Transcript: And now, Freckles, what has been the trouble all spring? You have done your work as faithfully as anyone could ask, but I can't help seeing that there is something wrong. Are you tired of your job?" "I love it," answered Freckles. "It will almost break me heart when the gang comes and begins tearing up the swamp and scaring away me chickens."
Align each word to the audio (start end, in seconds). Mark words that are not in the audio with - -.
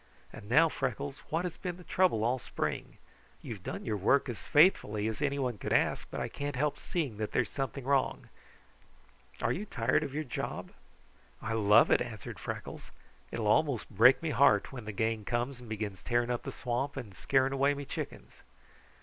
And 0.33 0.49
now, 0.49 0.67
Freckles, 0.67 1.19
what 1.29 1.45
has 1.45 1.57
been 1.57 1.77
the 1.77 1.83
trouble 1.83 2.23
all 2.23 2.39
spring? 2.39 2.97
You 3.43 3.53
have 3.53 3.61
done 3.61 3.85
your 3.85 3.97
work 3.97 4.29
as 4.29 4.41
faithfully 4.41 5.07
as 5.07 5.21
anyone 5.21 5.59
could 5.59 5.71
ask, 5.71 6.07
but 6.09 6.19
I 6.19 6.27
can't 6.27 6.55
help 6.55 6.79
seeing 6.79 7.17
that 7.17 7.33
there 7.33 7.43
is 7.43 7.51
something 7.51 7.83
wrong. 7.83 8.27
Are 9.43 9.51
you 9.51 9.63
tired 9.67 10.01
of 10.01 10.15
your 10.15 10.23
job?" 10.23 10.71
"I 11.39 11.53
love 11.53 11.91
it," 11.91 12.01
answered 12.01 12.39
Freckles. 12.39 12.89
"It 13.29 13.37
will 13.37 13.45
almost 13.45 13.91
break 13.91 14.23
me 14.23 14.31
heart 14.31 14.71
when 14.71 14.85
the 14.85 14.91
gang 14.91 15.23
comes 15.23 15.59
and 15.59 15.69
begins 15.69 16.01
tearing 16.01 16.31
up 16.31 16.41
the 16.41 16.51
swamp 16.51 16.97
and 16.97 17.13
scaring 17.15 17.53
away 17.53 17.75
me 17.75 17.85
chickens." 17.85 18.41